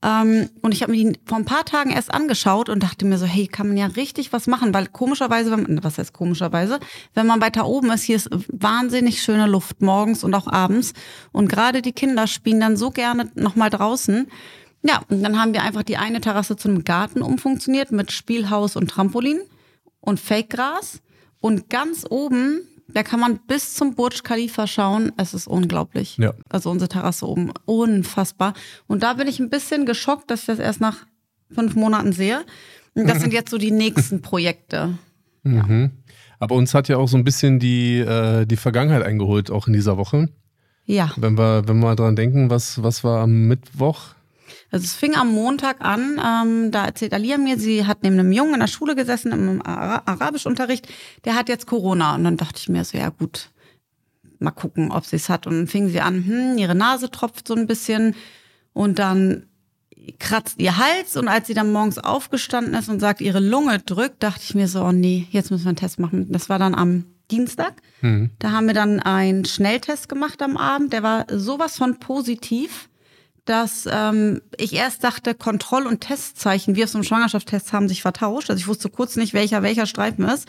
Ähm, 0.00 0.48
und 0.62 0.72
ich 0.72 0.82
habe 0.82 0.92
mir 0.92 1.12
die 1.12 1.18
vor 1.26 1.36
ein 1.36 1.44
paar 1.44 1.64
Tagen 1.64 1.90
erst 1.90 2.14
angeschaut 2.14 2.68
und 2.68 2.84
dachte 2.84 3.04
mir 3.04 3.18
so, 3.18 3.26
hey, 3.26 3.48
kann 3.48 3.66
man 3.66 3.76
ja 3.76 3.86
richtig 3.86 4.32
was 4.32 4.46
machen, 4.46 4.72
weil 4.72 4.86
komischerweise, 4.86 5.50
man, 5.50 5.82
was 5.82 5.98
heißt 5.98 6.12
komischerweise, 6.12 6.78
wenn 7.14 7.26
man 7.26 7.40
weiter 7.40 7.66
oben 7.66 7.90
ist, 7.90 8.04
hier 8.04 8.14
ist 8.14 8.30
wahnsinnig 8.52 9.20
schöne 9.20 9.48
Luft 9.48 9.82
morgens 9.82 10.22
und 10.22 10.34
auch 10.34 10.46
abends. 10.46 10.92
Und 11.32 11.48
gerade 11.48 11.82
die 11.82 11.92
Kinder 11.92 12.28
spielen 12.28 12.60
dann 12.60 12.76
so 12.76 12.92
gerne 12.92 13.32
nochmal 13.34 13.70
draußen. 13.70 14.28
Ja, 14.84 15.02
und 15.08 15.20
dann 15.20 15.40
haben 15.40 15.52
wir 15.52 15.62
einfach 15.62 15.82
die 15.82 15.96
eine 15.96 16.20
Terrasse 16.20 16.54
zu 16.56 16.68
einem 16.68 16.84
Garten 16.84 17.22
umfunktioniert 17.22 17.90
mit 17.90 18.12
Spielhaus 18.12 18.76
und 18.76 18.88
Trampolin 18.88 19.40
und 20.00 20.20
Fake-Gras. 20.20 21.00
Und 21.44 21.68
ganz 21.68 22.06
oben, 22.08 22.62
da 22.88 23.02
kann 23.02 23.20
man 23.20 23.38
bis 23.46 23.74
zum 23.74 23.94
Burj 23.94 24.22
Khalifa 24.22 24.66
schauen. 24.66 25.12
Es 25.18 25.34
ist 25.34 25.46
unglaublich. 25.46 26.16
Ja. 26.16 26.32
Also 26.48 26.70
unsere 26.70 26.88
Terrasse 26.88 27.28
oben, 27.28 27.52
unfassbar. 27.66 28.54
Und 28.86 29.02
da 29.02 29.12
bin 29.12 29.28
ich 29.28 29.40
ein 29.40 29.50
bisschen 29.50 29.84
geschockt, 29.84 30.30
dass 30.30 30.40
ich 30.40 30.46
das 30.46 30.58
erst 30.58 30.80
nach 30.80 31.04
fünf 31.50 31.74
Monaten 31.74 32.12
sehe. 32.14 32.46
Und 32.94 33.10
das 33.10 33.20
sind 33.20 33.34
jetzt 33.34 33.50
so 33.50 33.58
die 33.58 33.72
nächsten 33.72 34.22
Projekte. 34.22 34.96
Mhm. 35.42 35.90
Aber 36.38 36.54
uns 36.54 36.72
hat 36.72 36.88
ja 36.88 36.96
auch 36.96 37.08
so 37.08 37.18
ein 37.18 37.24
bisschen 37.24 37.58
die, 37.58 37.98
äh, 37.98 38.46
die 38.46 38.56
Vergangenheit 38.56 39.02
eingeholt, 39.02 39.50
auch 39.50 39.66
in 39.66 39.74
dieser 39.74 39.98
Woche. 39.98 40.30
Ja. 40.86 41.12
Wenn 41.16 41.36
wir, 41.36 41.68
wenn 41.68 41.76
wir 41.76 41.88
mal 41.88 41.94
dran 41.94 42.16
denken, 42.16 42.48
was, 42.48 42.82
was 42.82 43.04
war 43.04 43.20
am 43.20 43.48
Mittwoch? 43.48 44.13
Also 44.70 44.84
es 44.84 44.94
fing 44.94 45.14
am 45.14 45.32
Montag 45.32 45.80
an, 45.80 46.20
ähm, 46.24 46.70
da 46.70 46.86
erzählt 46.86 47.14
Alia 47.14 47.38
mir, 47.38 47.58
sie 47.58 47.86
hat 47.86 48.02
neben 48.02 48.18
einem 48.18 48.32
Jungen 48.32 48.54
in 48.54 48.60
der 48.60 48.66
Schule 48.66 48.94
gesessen, 48.94 49.32
im 49.32 49.64
Ara 49.64 50.02
Arabischunterricht, 50.06 50.88
der 51.24 51.34
hat 51.34 51.48
jetzt 51.48 51.66
Corona. 51.66 52.14
Und 52.14 52.24
dann 52.24 52.36
dachte 52.36 52.58
ich 52.58 52.68
mir 52.68 52.84
so, 52.84 52.98
ja 52.98 53.10
gut, 53.10 53.50
mal 54.38 54.50
gucken, 54.50 54.90
ob 54.90 55.04
sie 55.04 55.16
es 55.16 55.28
hat. 55.28 55.46
Und 55.46 55.54
dann 55.54 55.66
fing 55.66 55.88
sie 55.88 56.00
an, 56.00 56.24
hm, 56.24 56.58
ihre 56.58 56.74
Nase 56.74 57.10
tropft 57.10 57.48
so 57.48 57.54
ein 57.54 57.66
bisschen 57.66 58.14
und 58.72 58.98
dann 58.98 59.46
kratzt 60.18 60.60
ihr 60.60 60.76
Hals 60.76 61.16
und 61.16 61.28
als 61.28 61.46
sie 61.46 61.54
dann 61.54 61.72
morgens 61.72 61.98
aufgestanden 61.98 62.74
ist 62.74 62.88
und 62.88 63.00
sagt, 63.00 63.20
ihre 63.20 63.40
Lunge 63.40 63.78
drückt, 63.78 64.22
dachte 64.22 64.42
ich 64.42 64.54
mir 64.54 64.68
so, 64.68 64.82
oh 64.82 64.92
nee, 64.92 65.26
jetzt 65.30 65.50
müssen 65.50 65.64
wir 65.64 65.70
einen 65.70 65.76
Test 65.76 65.98
machen. 65.98 66.30
Das 66.30 66.48
war 66.48 66.58
dann 66.58 66.74
am 66.74 67.06
Dienstag. 67.30 67.74
Mhm. 68.02 68.30
Da 68.38 68.50
haben 68.50 68.66
wir 68.66 68.74
dann 68.74 69.00
einen 69.00 69.44
Schnelltest 69.44 70.08
gemacht 70.08 70.42
am 70.42 70.56
Abend. 70.56 70.92
Der 70.92 71.02
war 71.02 71.26
sowas 71.30 71.76
von 71.76 71.98
positiv 71.98 72.90
dass 73.44 73.86
ähm, 73.90 74.40
ich 74.56 74.72
erst 74.72 75.04
dachte, 75.04 75.34
Kontroll- 75.34 75.86
und 75.86 76.00
Testzeichen, 76.00 76.76
wie 76.76 76.84
auf 76.84 76.90
so 76.90 76.98
einem 76.98 77.04
Schwangerschaftstest, 77.04 77.72
haben 77.72 77.88
sich 77.88 78.02
vertauscht. 78.02 78.50
Also 78.50 78.60
ich 78.60 78.66
wusste 78.66 78.88
kurz 78.88 79.16
nicht, 79.16 79.34
welcher 79.34 79.62
welcher 79.62 79.86
Streifen 79.86 80.24
ist. 80.24 80.48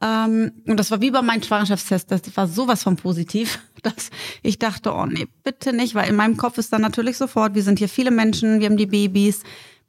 Ähm, 0.00 0.52
und 0.66 0.78
das 0.78 0.90
war 0.90 1.00
wie 1.00 1.10
bei 1.10 1.22
meinem 1.22 1.42
Schwangerschaftstest. 1.42 2.10
Das 2.10 2.20
war 2.34 2.46
sowas 2.46 2.82
von 2.82 2.96
positiv, 2.96 3.58
dass 3.82 4.10
ich 4.42 4.58
dachte, 4.58 4.92
oh 4.92 5.06
nee, 5.06 5.26
bitte 5.42 5.72
nicht, 5.72 5.94
weil 5.94 6.08
in 6.08 6.16
meinem 6.16 6.36
Kopf 6.36 6.58
ist 6.58 6.72
dann 6.72 6.82
natürlich 6.82 7.16
sofort, 7.16 7.54
wir 7.54 7.62
sind 7.62 7.78
hier 7.78 7.88
viele 7.88 8.10
Menschen, 8.10 8.60
wir 8.60 8.66
haben 8.66 8.76
die 8.76 8.86
Babys, 8.86 9.42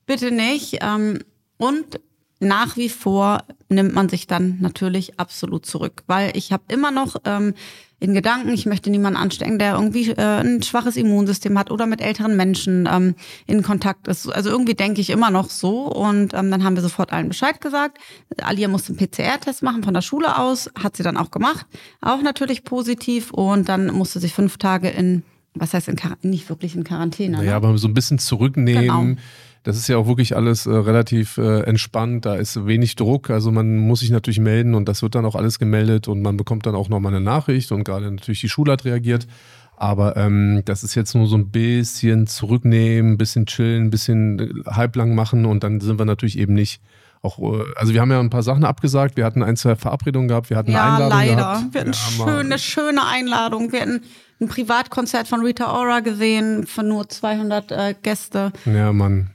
bitte 0.06 0.32
nicht. 0.32 0.80
Ähm, 0.82 1.20
und 1.58 2.00
nach 2.40 2.78
wie 2.78 2.90
vor 2.90 3.44
nimmt 3.68 3.94
man 3.94 4.10
sich 4.10 4.28
dann 4.28 4.58
natürlich 4.62 5.20
absolut 5.20 5.66
zurück, 5.66 6.04
weil 6.08 6.36
ich 6.36 6.52
habe 6.52 6.64
immer 6.70 6.92
noch 6.92 7.18
ähm, 7.26 7.54
in 8.00 8.14
Gedanken, 8.14 8.50
ich 8.50 8.66
möchte 8.66 8.90
niemanden 8.90 9.20
anstecken, 9.20 9.60
der 9.60 9.74
irgendwie 9.74 10.12
äh, 10.12 10.40
ein 10.40 10.64
schwaches 10.64 10.96
Immunsystem 10.96 11.60
hat 11.60 11.70
oder 11.70 11.86
mit 11.86 12.02
älteren 12.02 12.38
Menschen 12.38 12.88
ähm, 12.90 13.16
in 13.46 13.62
Kontakt 13.62 14.08
ist. 14.08 14.28
Also 14.28 14.50
irgendwie 14.50 14.74
denke 14.74 15.02
ich 15.02 15.10
immer 15.10 15.32
noch 15.32 15.50
so 15.50 15.92
und 15.92 16.34
ähm, 16.34 16.50
dann 16.50 16.64
haben 16.64 16.76
wir 16.76 16.82
sofort 16.82 17.12
allen 17.12 17.28
Bescheid 17.28 17.60
gesagt. 17.60 17.98
Alia 18.42 18.70
musste 18.70 18.94
einen 18.94 19.06
PCR-Test 19.06 19.64
machen 19.64 19.84
von 19.84 19.94
der 19.94 20.02
Schule 20.02 20.38
aus, 20.38 20.70
hat 20.82 20.96
sie 20.96 21.04
dann 21.04 21.18
auch 21.18 21.30
gemacht, 21.30 21.66
auch 22.00 22.22
natürlich 22.22 22.64
positiv 22.64 23.32
und 23.32 23.68
dann 23.68 23.88
musste 23.88 24.22
sie 24.22 24.30
fünf 24.30 24.58
Tage 24.58 24.90
in, 24.90 25.24
was 25.54 25.74
heißt 25.74 25.90
in 25.90 25.98
Quarantäne, 25.98 26.32
nicht 26.32 26.48
wirklich 26.48 26.76
in 26.76 26.86
Quarantäne. 26.86 27.38
Naja, 27.38 27.52
ne? 27.52 27.56
aber 27.56 27.78
so 27.78 27.90
ein 27.90 27.94
bisschen 27.94 28.20
zurücknehmen. 28.20 28.82
Genau. 28.82 29.22
Das 29.64 29.76
ist 29.78 29.88
ja 29.90 29.98
auch 29.98 30.08
wirklich 30.08 30.36
alles 30.36 30.66
äh, 30.66 30.72
relativ 30.72 31.38
äh, 31.38 31.62
entspannt. 31.62 32.26
Da 32.26 32.36
ist 32.36 32.66
wenig 32.66 32.96
Druck. 32.96 33.30
Also 33.30 33.52
man 33.52 33.78
muss 33.78 34.00
sich 34.00 34.10
natürlich 34.10 34.40
melden 34.40 34.74
und 34.74 34.88
das 34.88 35.02
wird 35.02 35.16
dann 35.16 35.26
auch 35.26 35.36
alles 35.36 35.60
gemeldet 35.60 36.08
und 36.08 36.22
man 36.22 36.38
bekommt 36.38 36.66
dann 36.66 36.76
auch 36.76 36.88
nochmal 36.90 37.14
eine 37.14 37.24
Nachricht 37.24 37.72
und 37.72 37.84
gerade 37.84 38.10
natürlich 38.10 38.42
die 38.42 38.50
Schule 38.50 38.72
hat 38.72 38.86
reagiert. 38.86 39.28
Aber 39.76 40.18
ähm, 40.18 40.62
das 40.66 40.84
ist 40.84 40.96
jetzt 40.96 41.14
nur 41.16 41.28
so 41.28 41.38
ein 41.38 41.50
bisschen 41.52 42.28
zurücknehmen, 42.28 43.14
ein 43.14 43.18
bisschen 43.18 43.46
chillen, 43.46 43.86
ein 43.86 43.90
bisschen 43.90 44.40
äh, 44.40 44.70
halblang 44.70 45.16
machen 45.16 45.46
und 45.46 45.64
dann 45.64 45.80
sind 45.80 45.98
wir 46.00 46.06
natürlich 46.06 46.38
eben 46.38 46.54
nicht 46.54 46.82
auch, 47.22 47.38
äh, 47.40 47.64
also 47.76 47.94
wir 47.94 48.00
haben 48.02 48.12
ja 48.12 48.20
ein 48.20 48.30
paar 48.30 48.44
Sachen 48.44 48.64
abgesagt, 48.66 49.18
wir 49.18 49.26
hatten 49.26 49.44
ein, 49.44 49.56
zwei 49.58 49.76
Verabredungen 49.76 50.28
gehabt, 50.30 50.50
wir 50.50 50.58
hatten 50.58 50.70
eine 50.70 50.78
Ja, 50.78 50.94
Einladung 50.96 51.18
leider. 51.18 51.36
gehabt. 51.36 51.74
Wir 51.74 51.82
hatten 51.82 51.92
Ja, 51.94 52.26
mal- 52.26 52.38
schöne, 52.38 52.60
schöne 52.60 53.08
Einladung. 53.08 53.72
Wir 53.72 53.82
hatten 53.82 54.02
ein 54.42 54.48
Privatkonzert 54.48 55.28
von 55.28 55.42
Rita 55.46 55.74
Ora 55.74 56.00
gesehen, 56.02 56.66
von 56.66 56.88
nur 56.88 57.08
200 57.10 57.72
äh, 57.72 57.96
Gäste. 58.02 58.52
Ja, 58.66 58.92
Mann. 58.94 59.32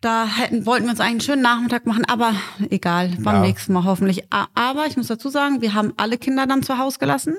Da 0.00 0.26
hätten, 0.26 0.64
wollten 0.64 0.84
wir 0.84 0.90
uns 0.92 1.00
eigentlich 1.00 1.10
einen 1.10 1.20
schönen 1.38 1.42
Nachmittag 1.42 1.84
machen, 1.86 2.04
aber 2.04 2.32
egal, 2.70 3.10
beim 3.18 3.36
Ja. 3.36 3.40
nächsten 3.42 3.72
Mal 3.72 3.82
hoffentlich. 3.84 4.22
Aber 4.30 4.86
ich 4.86 4.96
muss 4.96 5.08
dazu 5.08 5.28
sagen, 5.28 5.60
wir 5.60 5.74
haben 5.74 5.92
alle 5.96 6.18
Kinder 6.18 6.46
dann 6.46 6.62
zu 6.62 6.78
Hause 6.78 6.98
gelassen, 7.00 7.34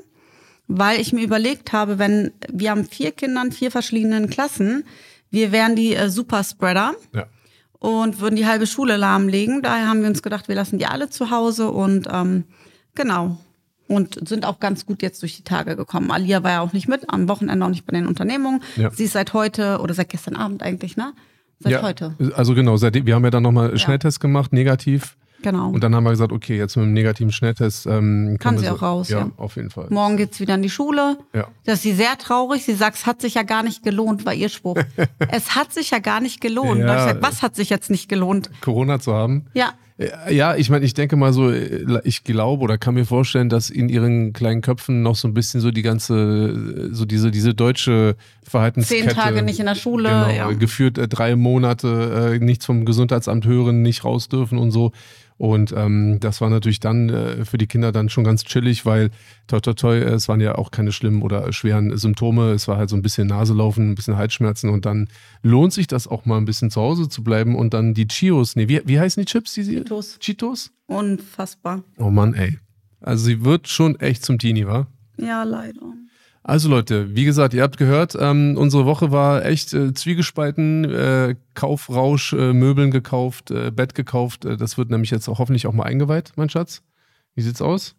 weil 0.67 0.99
ich 0.99 1.13
mir 1.13 1.23
überlegt 1.23 1.71
habe, 1.71 1.99
wenn 1.99 2.31
wir 2.51 2.71
haben 2.71 2.83
vier 2.85 3.11
Kinder 3.11 3.41
in 3.43 3.53
vier 3.53 3.71
verschiedenen 3.71 4.29
Klassen, 4.29 4.83
wir 5.31 5.51
wären 5.53 5.75
die 5.77 5.95
äh, 5.95 6.09
Superspreader 6.09 6.95
Ja. 7.15 7.27
und 7.79 8.19
würden 8.19 8.35
die 8.35 8.45
halbe 8.45 8.67
Schule 8.67 8.97
lahmlegen. 8.97 9.61
Daher 9.61 9.87
haben 9.87 10.01
wir 10.01 10.09
uns 10.09 10.21
gedacht, 10.21 10.49
wir 10.49 10.55
lassen 10.55 10.79
die 10.79 10.85
alle 10.85 11.09
zu 11.09 11.31
Hause 11.31 11.69
und 11.71 12.07
ähm, 12.11 12.43
genau. 12.93 13.37
Und 13.87 14.27
sind 14.27 14.45
auch 14.45 14.59
ganz 14.59 14.85
gut 14.85 15.01
jetzt 15.01 15.21
durch 15.23 15.35
die 15.37 15.43
Tage 15.43 15.75
gekommen. 15.77 16.11
Alia 16.11 16.43
war 16.43 16.51
ja 16.51 16.61
auch 16.61 16.73
nicht 16.73 16.87
mit, 16.89 17.09
am 17.09 17.27
Wochenende 17.29 17.65
auch 17.65 17.69
nicht 17.69 17.85
bei 17.87 17.93
den 17.93 18.05
Unternehmungen. 18.05 18.61
Ja. 18.75 18.91
Sie 18.91 19.05
ist 19.05 19.13
seit 19.13 19.33
heute 19.33 19.79
oder 19.79 19.93
seit 19.95 20.09
gestern 20.09 20.35
Abend 20.35 20.61
eigentlich, 20.61 20.95
ne? 20.97 21.13
Seit 21.59 21.73
ja, 21.73 21.81
heute. 21.81 22.15
Also 22.35 22.55
genau, 22.55 22.77
seitdem, 22.77 23.05
wir 23.05 23.15
haben 23.15 23.23
ja 23.23 23.31
dann 23.31 23.43
nochmal 23.43 23.77
Schnelltest 23.77 24.19
gemacht, 24.19 24.53
negativ. 24.53 25.17
Genau. 25.41 25.69
Und 25.69 25.83
dann 25.83 25.95
haben 25.95 26.03
wir 26.03 26.09
gesagt, 26.09 26.31
okay, 26.31 26.57
jetzt 26.57 26.75
mit 26.75 26.85
dem 26.85 26.93
negativen 26.93 27.31
Schnelltest 27.31 27.85
ähm, 27.85 28.37
Kann 28.39 28.57
sie 28.57 28.65
wir 28.65 28.73
auch 28.73 28.81
raus, 28.81 29.09
ja. 29.09 29.29
auf 29.37 29.55
jeden 29.55 29.69
Fall. 29.69 29.87
Morgen 29.89 30.17
geht's 30.17 30.39
wieder 30.39 30.55
in 30.55 30.61
die 30.61 30.69
Schule. 30.69 31.17
Ja. 31.33 31.47
Da 31.65 31.73
ist 31.73 31.81
sie 31.81 31.93
sehr 31.93 32.17
traurig. 32.17 32.65
Sie 32.65 32.73
sagt, 32.73 32.97
es 32.97 33.05
hat 33.05 33.21
sich 33.21 33.35
ja 33.35 33.43
gar 33.43 33.63
nicht 33.63 33.83
gelohnt, 33.83 34.25
war 34.25 34.33
ihr 34.33 34.49
Spruch. 34.49 34.77
es 35.31 35.55
hat 35.55 35.73
sich 35.73 35.91
ja 35.91 35.99
gar 35.99 36.19
nicht 36.19 36.41
gelohnt. 36.41 36.81
Ja. 36.81 36.95
Gesagt, 36.95 37.21
was 37.21 37.41
hat 37.41 37.55
sich 37.55 37.69
jetzt 37.69 37.89
nicht 37.89 38.09
gelohnt? 38.09 38.49
Corona 38.61 38.99
zu 38.99 39.13
haben. 39.13 39.45
Ja, 39.53 39.73
Ja, 40.29 40.55
ich 40.55 40.69
meine, 40.69 40.85
ich 40.85 40.93
denke 40.93 41.17
mal 41.17 41.33
so, 41.33 41.51
äh, 41.51 41.99
ich 42.05 42.23
glaube 42.23 42.63
oder 42.63 42.77
kann 42.77 42.93
mir 42.93 43.05
vorstellen, 43.05 43.49
dass 43.49 43.69
in 43.69 43.89
ihren 43.89 44.31
kleinen 44.31 44.61
Köpfen 44.61 45.01
noch 45.01 45.15
so 45.15 45.27
ein 45.27 45.33
bisschen 45.33 45.59
so 45.59 45.71
die 45.71 45.81
ganze, 45.81 46.89
äh, 46.89 46.95
so 46.95 47.03
diese, 47.03 47.31
diese 47.31 47.53
deutsche 47.53 48.15
Verhaltenskette. 48.43 49.07
zehn 49.07 49.15
Tage 49.15 49.41
nicht 49.41 49.59
in 49.59 49.65
der 49.65 49.75
Schule. 49.75 50.07
Genau, 50.07 50.29
ja. 50.29 50.51
geführt 50.53 50.97
äh, 50.97 51.09
drei 51.09 51.35
Monate 51.35 52.37
äh, 52.37 52.43
nichts 52.43 52.65
vom 52.65 52.85
Gesundheitsamt 52.85 53.45
hören, 53.45 53.81
nicht 53.81 54.05
raus 54.05 54.29
dürfen 54.29 54.57
und 54.57 54.71
so. 54.71 54.93
Und 55.39 55.73
ähm, 55.75 56.19
das 56.19 56.41
war 56.41 56.49
natürlich 56.49 56.81
dann 56.81 57.07
äh, 57.07 57.45
für 57.45 57.57
die 57.57 57.65
Kinder 57.65 57.93
dann 57.93 58.09
schon 58.09 58.25
ganz 58.25 58.43
chillig, 58.43 58.85
weil 58.85 59.09
toi 59.47 59.61
toi 59.61 59.73
toi, 59.73 59.97
es 59.97 60.27
waren 60.27 60.41
ja 60.41 60.55
auch 60.55 60.69
keine 60.69 60.91
schlimmen 60.91 61.21
oder 61.21 61.53
schweren 61.53 61.97
Symptome. 61.97 62.51
Es 62.51 62.67
war 62.67 62.75
halt 62.75 62.89
so 62.89 62.97
ein 62.97 63.01
bisschen 63.01 63.29
Naselaufen, 63.29 63.89
ein 63.89 63.95
bisschen 63.95 64.17
Halsschmerzen 64.17 64.69
und 64.69 64.85
dann 64.85 65.07
lohnt 65.41 65.71
sich 65.71 65.87
das 65.87 66.09
auch 66.09 66.25
mal 66.25 66.37
ein 66.37 66.43
bisschen 66.43 66.71
zu 66.71 66.81
Hause 66.81 67.07
zu 67.07 67.23
bleiben 67.23 67.55
und 67.55 67.73
dann 67.73 67.93
die 67.93 68.05
Chios, 68.05 68.57
nee, 68.57 68.67
wie, 68.67 68.81
wie 68.83 68.99
heißen 68.99 69.21
die 69.23 69.31
Chips? 69.31 69.53
Die 69.53 69.63
sie, 69.63 69.75
Cheetos. 69.77 70.19
Cheetos? 70.19 70.71
Unfassbar. 70.87 71.85
Oh 71.97 72.09
Mann, 72.09 72.33
ey. 72.33 72.59
Also 72.99 73.23
sie 73.23 73.45
wird 73.45 73.69
schon 73.69 73.97
echt 73.97 74.25
zum 74.25 74.39
Teenie, 74.39 74.67
wa? 74.67 74.87
Ja, 75.17 75.43
leider. 75.43 75.93
Also 76.43 76.69
Leute, 76.69 77.15
wie 77.15 77.25
gesagt, 77.25 77.53
ihr 77.53 77.63
habt 77.63 77.77
gehört, 77.77 78.15
ähm, 78.19 78.55
unsere 78.57 78.85
Woche 78.85 79.11
war 79.11 79.45
echt 79.45 79.73
äh, 79.73 79.93
zwiegespalten, 79.93 80.85
äh, 80.85 81.35
Kaufrausch, 81.53 82.33
äh, 82.33 82.53
Möbeln 82.53 82.91
gekauft, 82.91 83.51
äh, 83.51 83.71
Bett 83.71 83.93
gekauft. 83.93 84.45
Äh, 84.45 84.57
das 84.57 84.77
wird 84.77 84.89
nämlich 84.89 85.11
jetzt 85.11 85.27
auch 85.27 85.39
hoffentlich 85.39 85.67
auch 85.67 85.73
mal 85.73 85.83
eingeweiht, 85.83 86.31
mein 86.37 86.49
Schatz. 86.49 86.81
Wie 87.35 87.41
sieht's 87.41 87.61
aus? 87.61 87.95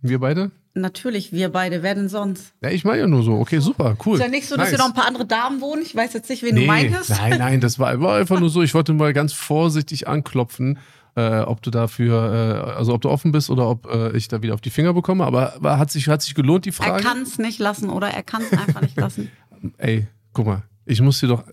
Wir 0.00 0.18
beide? 0.18 0.50
Natürlich, 0.74 1.32
wir 1.32 1.50
beide. 1.50 1.82
Wer 1.82 1.94
denn 1.94 2.08
sonst? 2.08 2.54
Ja, 2.62 2.70
ich 2.70 2.84
meine 2.84 3.00
ja 3.00 3.06
nur 3.06 3.22
so. 3.22 3.34
Okay, 3.34 3.58
super, 3.58 3.94
cool. 4.06 4.16
Ist 4.16 4.22
ja 4.22 4.28
nicht 4.28 4.48
so, 4.48 4.56
dass 4.56 4.64
nice. 4.64 4.70
hier 4.70 4.78
noch 4.78 4.86
ein 4.86 4.94
paar 4.94 5.06
andere 5.06 5.26
Damen 5.26 5.60
wohnen. 5.60 5.82
Ich 5.82 5.94
weiß 5.94 6.14
jetzt 6.14 6.30
nicht, 6.30 6.42
wen 6.42 6.54
nee, 6.54 6.62
du 6.62 6.66
meintest. 6.66 7.10
Nein, 7.10 7.38
nein, 7.38 7.60
das 7.60 7.78
war, 7.78 8.00
war 8.00 8.16
einfach 8.16 8.40
nur 8.40 8.48
so. 8.48 8.62
Ich 8.62 8.72
wollte 8.72 8.94
mal 8.94 9.12
ganz 9.12 9.34
vorsichtig 9.34 10.08
anklopfen, 10.08 10.78
äh, 11.14 11.40
ob 11.40 11.62
du 11.62 11.70
dafür, 11.70 12.64
äh, 12.68 12.70
also 12.72 12.94
ob 12.94 13.02
du 13.02 13.10
offen 13.10 13.32
bist 13.32 13.50
oder 13.50 13.68
ob 13.68 13.86
äh, 13.86 14.16
ich 14.16 14.28
da 14.28 14.42
wieder 14.42 14.54
auf 14.54 14.60
die 14.60 14.70
Finger 14.70 14.94
bekomme. 14.94 15.24
Aber 15.24 15.54
war, 15.58 15.78
hat, 15.78 15.90
sich, 15.90 16.08
hat 16.08 16.22
sich 16.22 16.34
gelohnt, 16.34 16.64
die 16.64 16.70
Er 16.70 16.74
Frage? 16.74 17.02
kann 17.02 17.22
es 17.22 17.38
nicht 17.38 17.58
lassen, 17.58 17.90
oder? 17.90 18.08
Er 18.08 18.22
kann 18.22 18.42
es 18.42 18.52
einfach 18.52 18.80
nicht 18.80 18.98
lassen. 18.98 19.30
ey, 19.78 20.06
guck 20.32 20.46
mal, 20.46 20.62
ich 20.86 21.00
muss 21.00 21.20
dir 21.20 21.28
doch, 21.28 21.44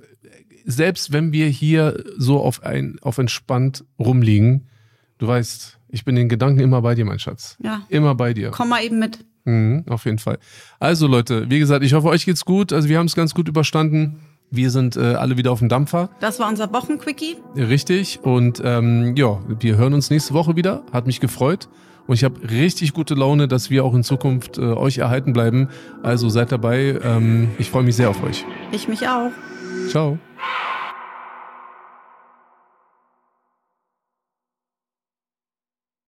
selbst 0.66 1.12
wenn 1.12 1.32
wir 1.34 1.48
hier 1.48 2.04
so 2.18 2.42
auf 2.42 2.63
ein, 2.63 2.98
auf 3.01 3.18
entspannt 3.18 3.84
rumliegen, 3.98 4.68
du 5.18 5.28
weißt, 5.28 5.78
ich 5.89 6.06
bin 6.06 6.16
den 6.16 6.30
Gedanken 6.30 6.60
immer 6.60 6.82
bei 6.82 6.96
dir, 6.96 7.06
mein 7.06 7.20
Schatz. 7.20 7.58
Ja. 7.62 7.82
Immer 7.89 8.16
bei 8.16 8.34
dir. 8.34 8.51
Komm 8.51 8.70
mal 8.70 8.84
eben 8.84 9.00
mit. 9.00 9.25
Mhm, 9.46 9.86
auf 9.88 10.06
jeden 10.06 10.20
Fall. 10.20 10.38
Also 10.80 11.08
Leute, 11.08 11.50
wie 11.50 11.60
gesagt, 11.60 11.84
ich 11.84 11.94
hoffe, 11.94 12.08
euch 12.10 12.25
geht's 12.25 12.46
gut. 12.46 12.72
Also 12.72 12.88
wir 12.89 13.00
haben 13.00 13.08
es 13.08 13.16
ganz 13.16 13.34
gut 13.34 13.48
überstanden. 13.48 14.20
Wir 14.51 14.72
sind 14.72 14.98
äh, 14.98 15.13
alle 15.13 15.38
wieder 15.38 15.51
auf 15.51 15.60
dem 15.60 15.70
Dampfer. 15.70 16.10
Das 16.20 16.39
war 16.39 16.50
unser 16.50 16.72
Wochenquickie. 16.74 17.38
Richtig. 17.56 18.20
Und 18.24 18.62
ähm, 18.63 19.15
ja, 19.15 19.39
wir 19.48 19.77
hören 19.77 19.94
uns 19.94 20.10
nächste 20.10 20.34
Woche 20.34 20.56
wieder. 20.56 20.82
Hat 20.91 21.06
mich 21.06 21.20
gefreut. 21.20 21.70
Und 22.08 22.15
ich 22.15 22.24
habe 22.24 22.41
richtig 22.50 22.94
gute 22.94 23.13
Laune, 23.13 23.48
dass 23.48 23.70
wir 23.70 23.86
auch 23.86 23.94
in 23.94 24.03
Zukunft 24.03 24.58
äh, 24.58 24.62
euch 24.62 24.98
erhalten 24.98 25.34
bleiben. 25.34 25.70
Also 26.01 26.29
seid 26.29 26.51
dabei. 26.51 26.98
Ähm, 27.03 27.50
ich 27.60 27.70
freue 27.70 27.84
mich 27.84 27.96
sehr 27.96 28.10
auf 28.10 28.24
euch. 28.24 28.46
Ich 28.72 28.88
mich 28.88 29.08
auch. 29.08 29.29
Ciao. 29.89 30.18